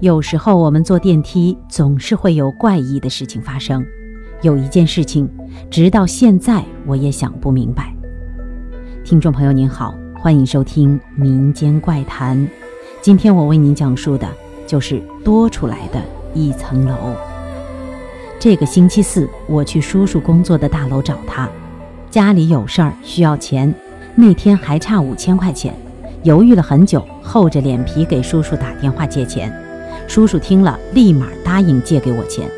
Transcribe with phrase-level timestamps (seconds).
[0.00, 3.84] 有时候我们坐电梯总是会有怪异的事情发生。
[4.42, 5.28] 有一件事情，
[5.68, 7.92] 直到现在我也想不明白。
[9.02, 12.48] 听众朋友您好，欢迎收听民间怪谈。
[13.02, 14.28] 今天我为您讲述的
[14.68, 16.00] 就是多出来的
[16.32, 16.94] 一层楼。
[18.38, 21.48] 这个星期四，我去叔叔工作的大楼找他，
[22.08, 23.74] 家里有事儿需要钱，
[24.14, 25.74] 那天还差五千块钱，
[26.22, 29.52] 犹豫了很久，厚着脸皮给叔叔打电话借钱。
[30.08, 32.48] 叔叔听了，立马答应借给我钱，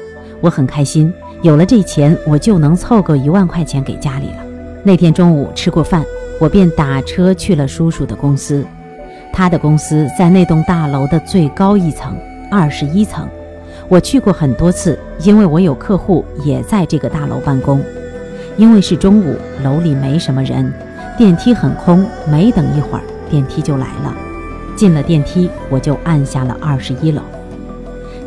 [0.41, 4.37] 我很开心，有了这钱，我就能凑够一万块钱给家里了。
[4.85, 6.05] 那天中午吃过饭，
[6.39, 8.65] 我便打车去了叔叔的公司，
[9.33, 12.17] 他的公司在那栋大楼的最高一层，
[12.53, 13.29] 二十一层。
[13.89, 17.83] 我去过很多次，因为我有客户也在这个大楼办公。
[18.57, 20.73] 因为是中午，楼里没什么人，
[21.19, 22.07] 电梯很空。
[22.31, 24.15] 没等一会儿，电梯就来了。
[24.77, 27.21] 进了电梯，我就按下了二十一楼。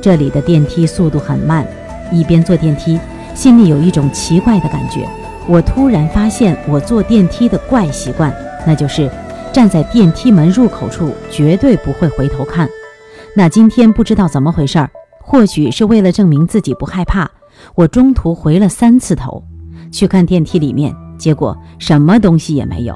[0.03, 1.65] 这里的电梯速度很慢，
[2.11, 2.99] 一边坐电梯，
[3.33, 5.07] 心里有一种奇怪的感觉。
[5.47, 8.35] 我突然发现我坐电梯的怪习惯，
[8.67, 9.09] 那就是
[9.53, 12.67] 站在电梯门入口处，绝对不会回头看。
[13.33, 14.89] 那今天不知道怎么回事儿。
[15.21, 17.31] 或许是为了证明自己不害怕，
[17.73, 19.41] 我中途回了三次头，
[19.89, 22.93] 去看电梯里面，结果什么东西也没有。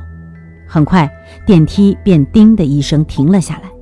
[0.67, 1.09] 很快，
[1.45, 3.76] 电梯便“叮”的一声停了下来。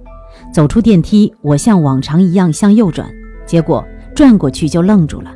[0.56, 3.06] 走出电梯，我像往常一样向右转，
[3.46, 5.30] 结果转过去就愣住了。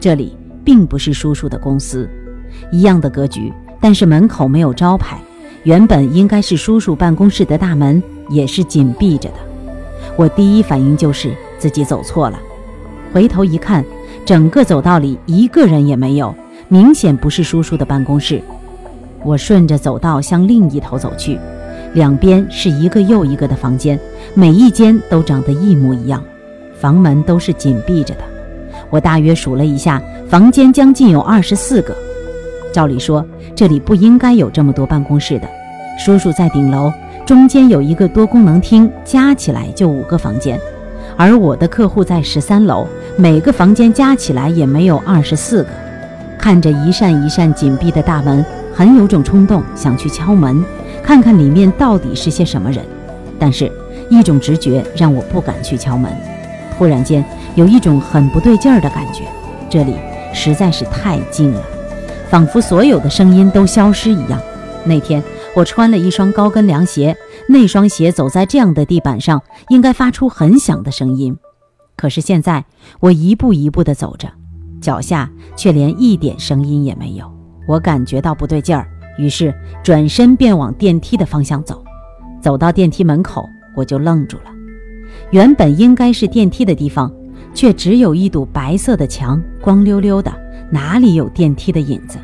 [0.00, 0.34] 这里
[0.64, 2.08] 并不是叔叔的公司，
[2.72, 5.18] 一样的格局，但是门口没有招牌。
[5.64, 9.34] 原本应该是叔叔办公室的大门也是紧闭着的。
[10.16, 11.30] 我第一反应就是。
[11.58, 12.38] 自己走错了，
[13.12, 13.82] 回头一看，
[14.24, 16.34] 整个走道里一个人也没有，
[16.68, 18.42] 明显不是叔叔的办公室。
[19.22, 21.38] 我顺着走道向另一头走去，
[21.94, 23.98] 两边是一个又一个的房间，
[24.34, 26.22] 每一间都长得一模一样，
[26.78, 28.20] 房门都是紧闭着的。
[28.90, 31.96] 我大约数了一下，房间将近有二十四个。
[32.72, 35.48] 照理说，这里不应该有这么多办公室的。
[35.98, 36.92] 叔叔在顶楼，
[37.24, 40.58] 中间有一个多功能厅，加起来就五个房间。
[41.16, 45.68] 而我的客户在十三楼，每个房间加起来也没有二十四个。
[46.36, 48.44] 看着一扇一扇紧闭的大门，
[48.74, 50.64] 很有种冲动想去敲门，
[51.04, 52.84] 看看里面到底是些什么人。
[53.38, 53.70] 但是，
[54.10, 56.10] 一种直觉让我不敢去敲门。
[56.76, 59.24] 突然间，有一种很不对劲儿的感觉，
[59.68, 59.94] 这里
[60.32, 61.62] 实在是太静了，
[62.30, 64.40] 仿佛所有的声音都消失一样。
[64.84, 65.22] 那天
[65.54, 67.16] 我穿了一双高跟凉鞋。
[67.46, 71.36] 那双鞋走在这样的地板上，应该发出很响的声音。
[71.94, 72.64] 可是现在
[73.00, 74.28] 我一步一步地走着，
[74.80, 77.30] 脚下却连一点声音也没有。
[77.68, 78.88] 我感觉到不对劲儿，
[79.18, 81.82] 于是转身便往电梯的方向走。
[82.40, 84.44] 走到电梯门口，我就愣住了。
[85.30, 87.10] 原本应该是电梯的地方，
[87.54, 90.32] 却只有一堵白色的墙，光溜溜的，
[90.70, 92.18] 哪里有电梯的影子？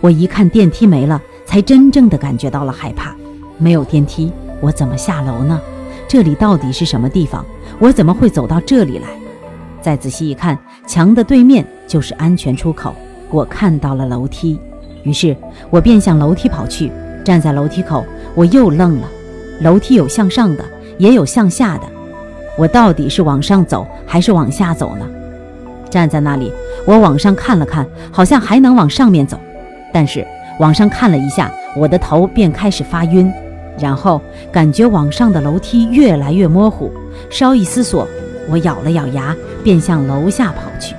[0.00, 3.14] 我一看电梯没了，才真正的感觉到了害怕。
[3.58, 4.32] 没有电梯。
[4.60, 5.60] 我怎么下楼呢？
[6.08, 7.44] 这里到底是什么地方？
[7.78, 9.08] 我怎么会走到这里来？
[9.82, 12.94] 再仔细一看，墙的对面就是安全出口。
[13.30, 14.58] 我看到了楼梯，
[15.04, 15.36] 于是
[15.70, 16.90] 我便向楼梯跑去。
[17.24, 18.04] 站在楼梯口，
[18.34, 19.08] 我又愣了。
[19.60, 20.64] 楼梯有向上的，
[20.98, 21.82] 也有向下的。
[22.58, 25.06] 我到底是往上走还是往下走呢？
[25.88, 26.52] 站在那里，
[26.84, 29.38] 我往上看了看，好像还能往上面走，
[29.92, 30.26] 但是
[30.60, 33.32] 往上看了一下，我的头便开始发晕。
[33.78, 34.20] 然后
[34.52, 36.92] 感觉往上的楼梯越来越模糊，
[37.30, 38.06] 稍一思索，
[38.50, 40.94] 我咬了咬牙，便向楼下跑去。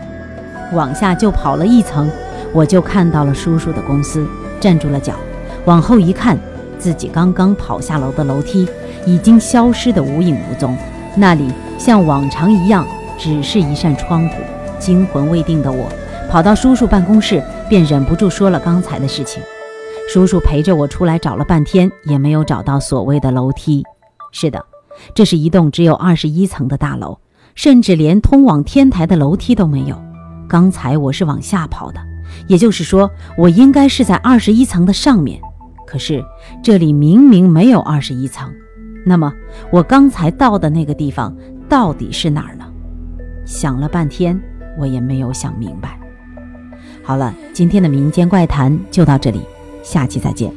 [0.73, 2.09] 往下就跑了一层，
[2.55, 4.25] 我就看到了叔叔的公司，
[4.61, 5.13] 站住了脚，
[5.65, 6.39] 往后一看，
[6.79, 8.65] 自己刚刚跑下楼的楼梯
[9.05, 10.77] 已经消失得无影无踪，
[11.17, 14.35] 那里像往常一样只是一扇窗户。
[14.79, 15.89] 惊魂未定的我，
[16.31, 19.43] 跑到叔叔办公室，便忍不住说了刚才的事情。
[20.07, 23.83] 叔叔陪着我出来找了半天，也没有找到所谓的楼梯。
[24.31, 24.63] 是的，
[25.13, 27.19] 这是一栋只有二十一层的大楼，
[27.53, 30.01] 甚至连通往天台的楼梯都没有。
[30.47, 31.99] 刚才我是往下跑的，
[32.47, 35.39] 也就是说，我应该是在二十一层的上面。
[35.85, 36.23] 可是
[36.63, 38.51] 这里明明没有二十一层，
[39.05, 39.31] 那么
[39.71, 41.35] 我刚才到的那个地方
[41.69, 42.65] 到底是哪儿呢？
[43.45, 44.39] 想了半天，
[44.79, 45.99] 我也没有想明白。
[47.03, 49.41] 好了，今天的民间怪谈就到这里。
[49.83, 50.51] 下期再见。